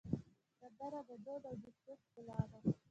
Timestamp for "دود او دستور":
1.25-1.97